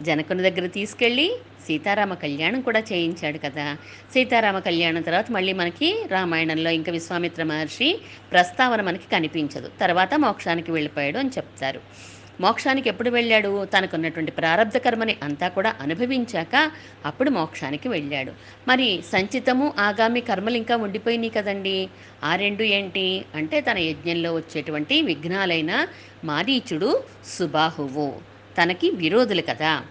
జనకుని 0.00 0.42
దగ్గర 0.42 0.66
తీసుకెళ్ళి 0.70 1.28
సీతారామ 1.68 2.14
కళ్యాణం 2.14 2.60
కూడా 2.60 2.80
చేయించాడు 2.80 3.38
కదా. 3.38 3.76
సీతారామ 4.14 4.58
కళ్యాణం 4.58 5.02
తర్వాత 5.02 5.30
మళ్ళీ 5.30 5.52
మనకి 5.52 6.06
రామాయణంలో 6.12 6.70
ఇంకా 6.70 6.92
విశ్వామిత్ర 6.92 7.42
మహర్షి 7.42 8.00
ప్రస్తావన 8.32 8.80
మనకి 8.80 9.10
కనిపించదు. 9.12 9.70
తర్వాత 9.80 10.14
మోక్షానికి 10.14 10.70
వెళ్ళిపోయాడు 10.70 11.18
అని 11.18 11.28
చెప్తారు. 11.28 11.80
మోక్షానికి 12.40 12.88
ఎప్పుడు 12.88 13.10
వెళ్ళాడు? 13.10 13.64
తనకున్నటువంటి 13.64 14.32
ప్రారంధ 14.32 14.76
కర్మని 14.76 15.16
అంతా 15.22 15.48
కూడా 15.48 15.74
అనుభవించాక 15.80 16.70
అప్పుడు 17.06 17.30
మోక్షానికి 17.30 17.88
వెళ్ళాడు. 17.88 18.32
మరి 18.68 19.02
సంచితము 19.12 19.72
ఆగామి 19.78 20.20
కర్మలు 20.20 20.56
ఇంకా 20.56 20.76
ఉండిపోయినాయి 20.76 21.30
కదండి. 21.30 21.88
ఆ 22.24 22.36
రెండు 22.36 22.62
ఏంటి? 22.62 23.24
అంటే 23.34 23.60
తన 23.60 23.78
యజ్ఞంలో 23.78 24.34
వచ్చేటువంటి 24.34 25.02
విఘ్నాలైన 25.02 25.86
మారీచుడు 26.24 27.02
సుబాహువు. 27.38 28.14
తనకి 28.62 28.90
విరోధులు 28.90 29.42
కదా. 29.42 29.82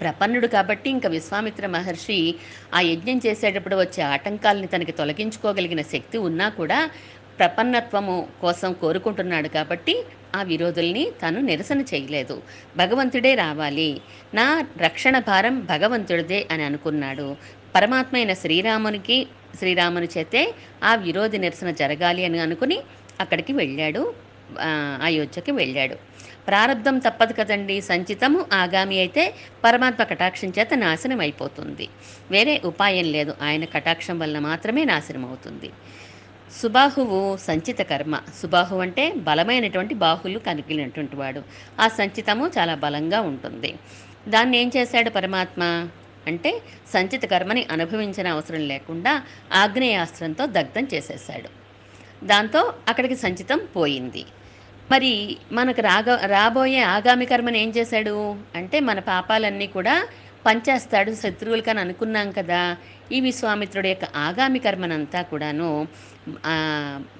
ప్రపన్నుడు 0.00 0.46
కాబట్టి 0.46 0.90
ఇంకా 0.90 1.08
విశ్వామిత్ర 1.08 1.66
మహర్షి 1.66 2.34
ఆ 2.74 2.80
యజ్ఞం 2.80 3.20
చేసేటప్పుడు 3.26 3.76
వచ్చే 3.76 4.02
ఆటంకాలని 4.02 4.66
తనకి 4.66 4.92
తొలగించుకోగలిగిన 4.92 5.82
శక్తి 5.82 6.18
ఉన్నా 6.18 6.48
కూడా 6.48 6.90
ప్రపన్నత్వము 7.38 8.28
కోసం 8.40 8.72
కోరుకుంటున్నాడు 8.72 9.48
కాబట్టి 9.48 10.04
ఆ 10.36 10.42
విరోధుల్ని 10.42 11.10
తాను 11.22 11.40
నిరసన 11.40 11.80
చేయలేదు. 11.80 12.42
భగవంతుడే 12.76 13.34
రావాలి. 13.34 14.00
నా 14.34 14.66
రక్షణ 14.78 15.18
భారం 15.18 15.60
భగవంతుడిదే 15.60 16.46
అని 16.50 16.62
అనుకున్నాడు. 16.62 17.36
పరమాత్మ 17.74 18.16
అయిన 18.16 18.32
శ్రీరామునికి 18.32 19.26
శ్రీరాముని 19.58 20.08
చేతే 20.18 20.54
ఆ 20.84 20.94
విరోధి 20.94 21.38
నిరసన 21.38 21.70
జరగాలి 21.70 22.24
అని 22.24 22.38
అనుకుని 22.38 22.80
అక్కడికి 23.20 23.52
వెళ్ళాడు. 23.52 24.14
ఆ, 24.60 24.98
అయోధ్యకి 25.02 25.50
వెళ్ళాడు. 25.50 26.09
ప్రారంధం 26.48 26.98
తప్పదు 26.98 27.32
కదండి. 27.32 27.80
సంచితము 27.80 28.46
ఆగామి 28.52 28.96
అయితే 28.98 29.24
పరమాత్మ 29.64 30.02
కటాక్షం 30.02 30.52
చేత 30.58 30.74
నాశనం 30.74 31.20
అయిపోతుంది 31.20 31.86
వేరే 32.30 32.54
ఉపాయం 32.64 33.06
లేదు. 33.16 33.34
ఆయన 33.42 33.64
కటాక్షం 33.64 34.18
వలన 34.18 34.38
మాత్రమే 34.38 34.84
నాశనం 34.84 35.24
అవుతుంది 35.24 35.70
సుబాహువు 36.52 37.36
సంచిత 37.46 37.80
కర్మ. 37.82 38.14
సుబాహు 38.42 38.76
అంటే 38.76 39.04
బలమైనటువంటి 39.28 39.94
బాహులు 39.94 40.38
కలిగినటువంటి 40.38 41.16
వాడు. 41.16 41.42
ఆ 41.80 41.88
సంచితము 41.88 42.46
చాలా 42.58 42.74
బలంగా 42.74 43.20
ఉంటుంది. 43.20 43.70
దాన్ని 44.28 44.56
ఏం 44.58 44.68
చేశాడు 44.76 45.10
పరమాత్మ? 45.10 45.62
అంటే 46.26 46.50
సంచిత 46.92 47.24
కర్మని 47.24 47.66
అనుభవించిన 47.70 48.28
అవసరం 48.28 48.62
లేకుండా 48.72 49.12
ఆగ్నేయాస్త్రంతో 49.52 50.46
దగ్ధం 50.46 50.84
చేసేసాడు 50.94 51.50
దాంతో 52.26 52.60
అక్కడికి 52.88 53.16
సంచితం 53.16 53.60
పోయింది. 53.76 54.22
మరి 54.90 55.10
మనకు 55.52 55.80
రాగ 55.82 56.08
రాబోయే 56.32 56.80
ఆగామి 56.94 57.26
కర్మను 57.26 57.58
ఏం 57.64 57.70
చేశాడు? 57.76 58.14
అంటే 58.58 58.76
మన 58.88 58.98
పాపాలన్నీ 59.10 59.66
కూడా 59.76 59.94
పంచేస్తాడు 60.46 61.12
శత్రువులకని 61.22 61.80
అనుకున్నాం 61.80 62.28
కదా. 62.38 62.60
ఈ 63.12 63.18
విశ్వామిత్రుడి 63.20 63.88
యొక్క 63.92 64.06
ఆగామి 64.24 64.60
కర్మనంతా 64.66 65.20
కూడాను 65.30 65.68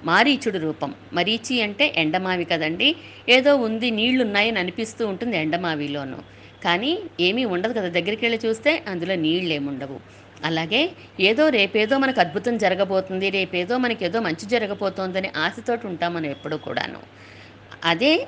మారీచుడు 0.09 0.59
రూపం. 0.65 0.91
మరీచి 1.13 1.55
అంటే 1.65 1.85
ఎండమావి 2.03 2.45
కదండి. 2.51 2.89
ఏదో 3.37 3.51
ఉంది 3.67 3.89
నీళ్ళు 3.99 4.21
ఉన్నాయని 4.27 4.59
అనిపిస్తూ 4.63 5.03
ఉంటుంది 5.11 5.35
ఎండమావిలోను. 5.43 6.19
కానీ 6.65 6.91
ఏమీ 7.27 7.43
ఉండదు 7.53 7.73
కదా. 7.79 7.89
దగ్గరికి 7.97 8.23
వెళ్ళి 8.25 8.39
చూస్తే 8.45 8.73
అందులో 8.91 9.15
నీళ్ళు 9.25 9.53
ఏముండవు 9.59 9.97
అలాగే 10.49 10.81
ఏదో 11.29 11.43
రేపేదో 11.55 11.95
మనకు 12.03 12.19
అద్భుతం 12.19 12.53
జరగబోతుంది 12.63 13.27
రేపేదో 13.37 13.75
మనకి 13.77 14.01
ఏదో 14.07 14.19
మంచి 14.27 14.45
జరగబోతోందని 14.53 15.29
ఆశతోటి 15.43 15.85
ఉంటాం 15.91 16.11
మనం 16.17 16.29
ఎప్పుడూ 16.35 16.57
కూడాను. 16.67 17.01
అదే 17.85 18.27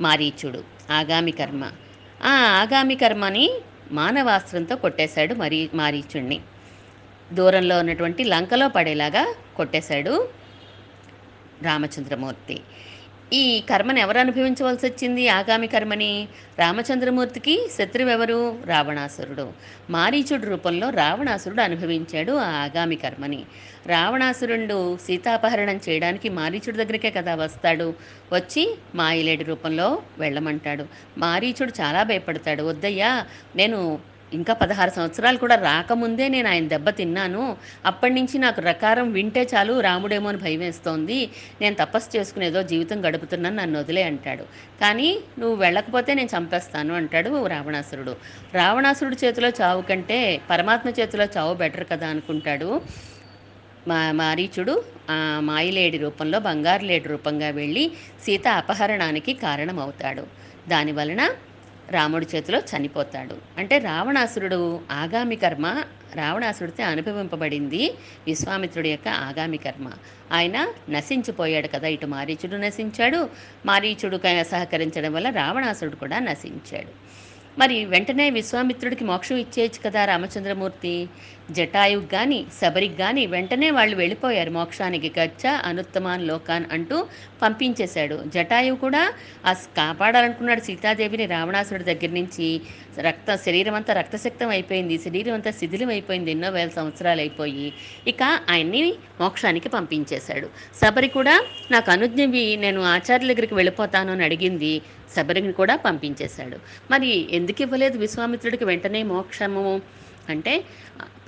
మారీచుడు 0.00 0.64
ఆగామి 0.90 1.32
కర్మ. 1.32 1.72
ఆ 2.24 2.32
ఆగామి 2.62 2.96
కర్మని 2.96 3.50
మానవాస్త్రంతో 3.92 4.76
కొట్టేశాడు 4.76 5.34
మరీ 5.34 5.70
మారీచుడిని 5.74 6.40
దూరంలో 7.32 7.78
ఉన్నటువంటి 7.78 8.24
లంకలో 8.24 8.68
పడేలాగా 8.68 9.34
కొట్టేశాడు 9.56 10.28
రామచంద్రమూర్తి. 11.62 12.60
ఈ 13.32 13.62
కర్మను 13.70 13.98
ఎవరు 13.98 14.18
అనుభవించవలసి 14.18 14.86
వచ్చింది? 14.86 15.28
ఆగామి 15.28 15.66
కర్మని 15.66 16.28
రామచంద్రమూర్తికి 16.58 17.68
శత్రువెవరు 17.78 18.58
రావణాసురుడు. 18.66 19.52
మారీచుడు 19.90 20.46
రూపంలో 20.46 20.90
రావణాసురుడు 20.90 21.60
అనుభవించాడు 21.60 22.32
ఆ 22.32 22.50
ఆగామి 22.50 22.96
కర్మని. 22.96 23.44
రావణాసురుడు 23.86 24.96
సీతాపహరణం 24.96 25.80
చేయడానికి 25.88 26.28
మారీచుడి 26.28 26.76
దగ్గరికే 26.76 27.10
కదా 27.10 27.34
వస్తాడు? 27.34 27.94
వచ్చి 28.32 28.78
మాయిలేడి 28.94 29.44
రూపంలో 29.44 30.02
వెళ్ళమంటాడు. 30.18 30.86
మారీచుడు 31.18 31.72
చాలా 31.80 32.02
భయపడతాడు. 32.02 32.62
వద్దయ్యా 32.62 33.26
నేను 33.56 33.98
ఇంకా 34.32 34.54
పదహారు 34.54 34.90
సంవత్సరాలు 34.90 35.38
కూడా 35.38 35.54
రాకముందే 35.54 36.28
నేను 36.28 36.48
ఆయన 36.48 36.68
దెబ్బ 36.68 36.90
తిన్నాను. 36.90 37.56
అప్పటి 37.86 38.14
నుంచి 38.14 38.38
నాకు 38.38 38.60
రకారం 38.60 39.12
వింటే 39.12 39.48
చాలు 39.54 39.80
రాముడేమో 39.80 40.28
అని 40.28 40.38
భయం 40.38 40.58
వేస్తోంది. 40.58 41.30
నేను 41.60 41.74
తపస్సు 41.74 42.16
చేసుకునేదో 42.16 42.62
జీవితం 42.62 43.04
గడుపుతున్నాను 43.06 43.56
నన్ను 43.56 43.78
వదిలే 43.80 44.02
అంటాడు. 44.02 44.44
కానీ 44.80 45.18
నువ్వు 45.38 45.56
వెళ్ళకపోతే 45.56 46.14
నేను 46.14 46.28
చంపేస్తాను 46.36 46.94
అంటాడు 46.94 47.46
రావణాసురుడు. 47.46 48.16
రావణాసురుడు 48.54 49.16
చేతిలో 49.24 49.48
చావు 49.48 49.82
కంటే 49.82 50.40
పరమాత్మ 50.50 50.88
చేతిలో 51.00 51.24
చావు 51.36 51.54
బెటర్ 51.54 51.86
కదా 51.92 52.08
అనుకుంటాడు. 52.08 52.80
మా 53.88 54.12
మారీచుడు 54.12 54.84
మాయిలేడి 55.40 55.98
రూపంలో 55.98 56.38
బంగారు 56.40 56.84
లేడి 56.84 57.08
రూపంగా 57.08 57.48
వెళ్ళి 57.50 57.92
సీత 58.24 58.48
అపహరణానికి 58.48 59.34
కారణమవుతాడు. 59.34 60.26
దాని 60.68 60.92
వలన 60.92 61.30
రాముడి 61.90 62.26
చేతిలో 62.34 62.58
చనిపోతాడు. 62.58 63.36
అంటే 63.58 63.78
రావణాసురుడు 63.78 64.80
ఆగామి 64.90 65.36
కర్మ 65.36 65.82
రావణాసుడితే 66.14 66.82
అనుభవింపబడింది 66.82 67.94
విశ్వామిత్రుడి 68.26 68.90
యొక్క 68.90 69.08
ఆగామి 69.08 69.56
కర్మ. 69.56 69.90
ఆయన 70.32 70.68
నశించిపోయాడు 70.90 71.68
కదా 71.68 71.88
ఇటు 71.88 72.06
మారీచుడు 72.06 72.56
నశించాడు. 72.56 73.30
మారీచుడు 73.66 74.20
సహకరించడం 74.42 75.12
వల్ల 75.12 75.30
రావణాసురుడు 75.30 75.96
కూడా 75.96 76.18
నశించాడు. 76.18 77.06
మరి 77.58 77.84
వెంటనే 77.84 78.30
విశ్వామిత్రుడికి 78.30 79.04
మోక్షం 79.04 79.36
ఇచ్చేయచ్చు 79.36 79.90
కదా 79.90 80.04
రామచంద్రమూర్తి? 80.04 81.08
జటాయుకి 81.50 82.06
కానీ 82.06 82.46
శబరికి 82.62 82.94
కానీ 82.94 83.26
వెంటనే 83.26 83.70
వాళ్ళు 83.70 83.96
వెళ్ళిపోయారు. 83.96 84.50
మోక్షానికి 84.50 85.12
గచ్చ 85.20 85.48
అనుత్తమాన్ 85.48 86.26
లోకాన్ 86.26 86.64
అంటూ 86.72 87.06
పంపించేశాడు. 87.42 88.22
జటాయువు 88.26 88.78
కూడా 88.78 89.12
ఆ 89.46 89.52
కాపాడాలనుకున్నాడు 89.52 90.60
సీతాదేవిని 90.60 91.26
రావణాసుడి 91.26 91.84
దగ్గర 91.84 92.08
నుంచి. 92.08 92.60
రక్త 93.00 93.36
శరీరం 93.36 93.74
అంతా 93.74 93.94
రక్తశక్తం 93.94 94.48
అయిపోయింది. 94.48 94.98
శరీరం 94.98 95.34
అంతా 95.34 95.50
శిథిలం 95.50 95.88
అయిపోయింది. 95.88 96.30
ఎన్నో 96.30 96.50
వేల 96.50 96.68
సంవత్సరాలు 96.68 97.20
అయిపోయి. 97.20 97.72
ఇక 98.08 98.22
ఆయన్ని 98.50 98.94
మోక్షానికి 99.20 99.68
పంపించేశాడు. 99.68 100.48
శబరి 100.84 101.08
కూడా 101.08 101.44
నాకు 101.70 101.90
అనుజ్ఞవి 101.90 102.56
నేను 102.56 102.82
ఆచార్యుల 102.82 103.32
దగ్గరికి 103.32 103.54
వెళ్ళిపోతాను 103.54 104.12
అని 104.12 104.24
అడిగింది. 104.24 104.80
శబరిని 105.16 105.52
కూడా 105.52 105.76
పంపించేశాడు. 105.76 106.58
మరి 106.90 107.36
ఎందుకు 107.36 107.62
ఇవ్వలేదు 107.62 107.98
విశ్వామిత్రుడికి? 107.98 108.64
వెంటనే 108.64 109.02
మోక్షము 109.02 109.80
అంటే 110.28 110.64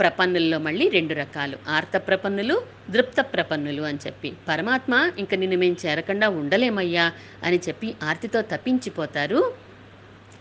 ప్రపన్నుల్లో 0.00 0.58
మళ్ళీ 0.58 0.88
రెండు 0.88 1.14
రకాలు. 1.14 1.56
ఆర్త 1.68 1.96
ప్రపన్నులు 1.96 2.56
దృప్త 2.90 3.20
ప్రపన్నులు 3.20 3.82
అని 3.82 3.98
చెప్పి. 4.06 4.32
పరమాత్మ 4.48 5.10
ఇంక 5.18 5.34
నిన్ను 5.34 5.58
మేము 5.58 5.76
చేరకుండా 5.86 6.28
ఉండలేమయ్యా 6.40 7.06
అని 7.42 7.60
చెప్పి 7.68 7.94
ఆర్తితో 8.02 8.42
తప్పించిపోతారు 8.42 9.40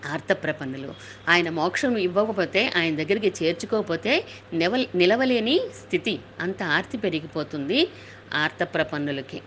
ఆర్త 0.05 0.33
ప్రపన్నులు. 0.33 0.89
ఆయన 1.29 1.49
మోక్షం 1.49 1.97
ఇవ్వకపోతే 1.97 2.61
ఆయన 2.77 2.93
దగ్గరికి 2.95 3.29
చేర్చుకోకపోతే 3.39 4.13
నివ 4.53 4.73
నిలవలేని 4.95 5.59
స్థితి. 5.75 6.15
అంత 6.39 6.63
ఆర్తి 6.77 6.97
పెరిగిపోతుంది 6.97 7.79
ఆర్త 8.33 8.63
ప్రపన్నులకి. 8.63 9.39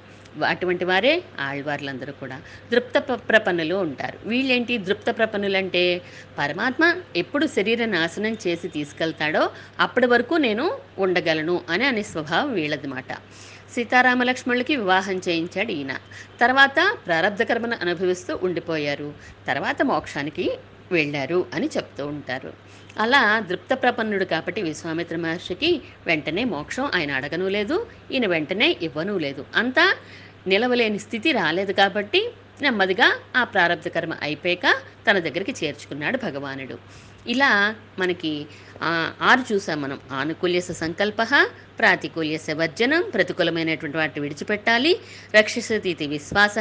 అటువంటి 0.46 0.84
వారే 0.84 1.22
ఆళ్వార్లందరూ 1.40 2.12
కూడా. 2.12 2.40
దృప్త 2.72 2.98
ప్ర- 2.98 3.16
ప్రపన్నులు 3.16 3.74
ఉంటారు. 3.74 4.18
వీళ్ళేంటి? 4.28 4.78
దృప్త 4.78 5.10
ప్రపన్నులు 5.10 5.56
అంటే 5.56 6.02
పరమాత్మ 6.38 6.94
ఎప్పుడు 7.16 7.46
శరీర 7.46 7.84
నాశనం 7.84 8.36
చేసి 8.46 8.68
తీసుకెళ్తాడో 8.68 9.50
అప్పటి 9.80 10.06
వరకు 10.06 10.34
నేను 10.34 10.78
ఉండగలను 10.98 11.60
అని 11.68 11.86
అనే 11.86 12.02
స్వభావం 12.02 12.52
వీళ్ళదన్నమాట 12.52 13.12
సీతారామ 13.74 14.22
లక్ష్మణులకి 14.22 14.76
వివాహం 14.76 15.16
చేయించాడు 15.16 15.72
ఈయన. 15.72 15.92
తర్వాత 16.40 16.96
ప్రారంధ 17.06 17.42
కర్మను 17.42 17.76
అనుభవిస్తూ 17.80 18.38
ఉండిపోయారు. 18.42 19.12
తర్వాత 19.46 19.82
మోక్షానికి 19.82 20.50
వెళ్ళారు 20.92 21.46
అని 21.54 21.68
చెప్తూ 21.76 22.06
ఉంటారు. 22.06 22.52
అలా 22.98 23.40
దృప్త 23.40 23.74
ప్రపన్నుడు 23.74 24.24
కాబట్టి 24.24 24.62
విశ్వామిత్ర 24.62 25.16
మహర్షికి 25.16 25.82
వెంటనే 26.06 26.44
మోక్షం 26.44 26.90
ఆయన 26.94 27.10
అడగను 27.12 27.48
లేదు 27.48 27.86
ఈయన 28.12 28.26
వెంటనే 28.26 28.76
ఇవ్వను 28.82 29.18
లేదు. 29.18 29.44
అంతా 29.54 29.96
నిలవలేని 30.46 30.98
స్థితి 30.98 31.32
రాలేదు 31.32 31.72
కాబట్టి 31.72 32.30
నెమ్మదిగా 32.62 33.08
ఆ 33.36 33.44
ప్రారంధ 33.44 33.88
కర్మ 33.88 34.14
అయిపోయాక 34.22 34.66
తన 35.06 35.18
దగ్గరికి 35.18 35.54
చేర్చుకున్నాడు 35.64 36.16
భగవానుడు. 36.16 36.78
ఇలా 37.26 37.74
మనకి 37.98 38.46
ఆరు 39.22 39.54
చూసాం 39.54 39.82
మనం. 39.82 39.98
ఆనుకూల్యస 40.12 40.70
సంకల్ప 40.70 41.22
ప్రాతికూల్యస 41.78 42.46
వర్జనం 42.50 43.10
ప్రతికూలమైనటువంటి 43.14 43.96
వాటిని 43.96 44.20
విడిచిపెట్టాలి. 44.20 44.98
రక్షిసతీతి 45.34 46.06
విశ్వాస 46.06 46.58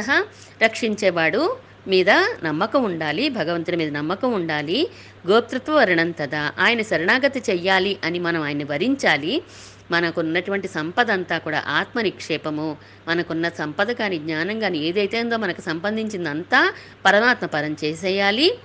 రక్షించేవాడు 0.62 1.42
మీద 1.86 2.10
నమ్మకం 2.44 2.84
ఉండాలి 2.84 3.28
భగవంతుని 3.28 3.76
మీద 3.76 3.92
నమ్మకం 3.92 4.32
ఉండాలి 4.32 4.90
గోప్తృత్వ 5.30 5.72
వర్ణం 5.72 6.10
తదా. 6.10 6.52
ఆయన 6.58 6.82
శరణాగతి 6.82 7.42
చెయ్యాలి 7.50 7.98
అని 8.04 8.18
మనం 8.18 8.42
ఆయన్ని 8.42 8.64
వరించాలి. 8.64 9.42
మనకున్నటువంటి 9.90 10.68
సంపద 10.68 11.10
అంతా 11.10 11.38
కూడా 11.38 11.64
ఆత్మ 11.66 12.00
నిక్షేపము 12.00 12.76
మనకున్న 13.08 13.48
సంపద 13.48 13.90
కానీ 13.90 14.18
జ్ఞానం 14.18 14.60
కానీ 14.60 14.78
ఏదైతే 14.78 15.20
ఉందో 15.20 15.36
మనకు 15.36 15.60
సంబంధించిందంతా 15.60 16.72
పరమాత్మ 17.04 17.46
పరం 17.46 17.76
చేసేయాలి. 17.84 18.58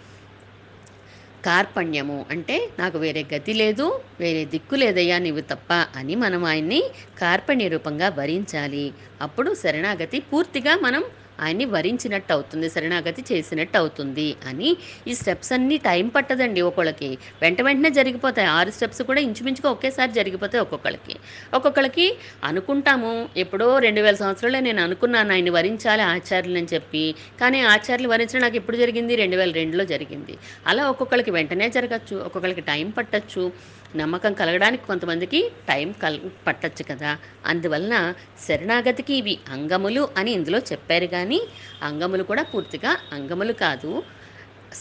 కార్పణ్యము 1.45 2.25
అంటే 2.31 2.69
నాకు 2.79 2.97
వేరే 2.97 3.25
గతి 3.33 3.53
లేదు 3.53 4.01
వేరే 4.19 4.45
దిక్కు 4.45 4.75
లేదయ్యా 4.75 5.19
నీవు 5.19 5.39
తప్ప 5.39 5.73
అని 5.73 6.15
మనం 6.15 6.45
ఆయన్ని 6.45 6.83
కార్పణ్య 7.19 7.67
రూపంగా 7.67 8.09
భరించాలి 8.09 8.93
అప్పుడు 9.21 9.53
శరణాగతి 9.53 10.19
పూర్తిగా 10.19 10.75
మనం 10.81 11.03
ఆయన్ని 11.39 11.65
వరించినట్టు 11.65 12.33
అవుతుంది 12.33 12.69
శరణాగతి 12.69 13.25
చేసినట్టు 13.31 13.77
అవుతుంది 13.77 14.35
అని 14.45 14.77
ఈ 15.07 15.13
స్టెప్స్ 15.13 15.53
అన్నీ 15.53 15.77
టైం 15.77 16.07
పట్టదండి 16.07 16.61
ఒకళ్ళకి 16.61 17.17
వెంట 17.41 17.61
వెంటనే 17.61 17.89
జరిగిపోతాయి. 17.89 18.47
ఆరు 18.47 18.71
స్టెప్స్ 18.71 19.01
కూడా 19.01 19.21
ఇంచుమించుగా 19.21 19.69
ఒకేసారి 19.69 20.11
జరిగిపోతాయి 20.11 20.61
ఒక్కొక్కళ్ళకి. 20.61 21.15
ఒక్కొక్కళ్ళకి 21.53 22.07
అనుకుంటాము 22.43 23.29
ఎప్పుడో 23.37 23.79
రెండు 23.79 24.01
వేల 24.01 24.15
సంవత్సరాలే 24.15 24.59
నేను 24.59 24.81
అనుకున్నాను 24.83 25.31
ఆయన్ని 25.31 25.51
వరించాలి 25.51 26.01
ఆచార్యులు 26.01 26.57
అని 26.57 26.67
చెప్పి. 26.73 27.15
కానీ 27.39 27.61
ఆచార్యులు 27.61 28.09
వరించడం 28.09 28.41
నాకు 28.41 28.55
ఎప్పుడు 28.55 28.77
జరిగింది? 28.77 29.15
రెండు 29.15 29.37
వేల 29.37 29.51
రెండులో 29.51 29.85
జరిగింది. 29.85 30.39
అలా 30.67 30.89
ఒక్కొక్కళ్ళకి 30.89 31.31
వెంటనే 31.31 31.69
జరగచ్చు 31.69 32.17
ఒక్కొక్కళ్ళకి 32.17 32.61
టైం 32.61 32.89
పట్టచ్చు. 32.89 33.51
నమ్మకం 33.95 34.33
కలగడానికి 34.33 34.87
కొంతమందికి 34.87 35.51
టైం 35.69 35.91
కల్ 35.91 36.19
పట్టచ్చు 36.47 36.83
కదా. 36.89 37.17
అందువలన 37.45 38.13
శరణాగతికి 38.47 39.13
ఇవి 39.13 39.39
అంగములు 39.49 40.09
అని 40.17 40.31
ఇందులో 40.31 40.59
చెప్పారు 40.59 41.05
కానీ 41.05 41.39
అంగములు 41.83 42.23
కూడా 42.23 42.43
పూర్తిగా 42.43 42.97
అంగములు 43.13 43.53
కాదు. 43.53 44.03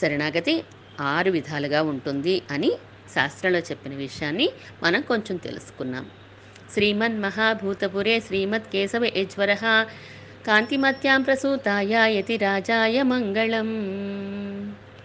శరణాగతి 0.01 0.65
ఆరు 1.01 1.31
విధాలుగా 1.31 1.83
ఉంటుంది 1.83 2.43
అని 2.51 2.73
శాస్త్రంలో 3.15 3.59
చెప్పిన 3.59 3.95
విషయాన్ని 3.95 4.51
మనం 4.83 5.01
కొంచెం 5.01 5.37
తెలుసుకున్నాం. 5.37 6.07
శ్రీమన్ 6.75 7.21
మహాభూతపురే 7.21 8.21
శ్రీమత్ 8.21 8.71
కేశవ 8.73 9.05
యజ్వర 9.17 9.55
కాంతిమత్యాం 10.47 11.23
ప్రసూతాయ 11.23 11.93
యతి 12.17 12.37
రాజాయ 12.37 13.03
మంగళం. 13.03 13.69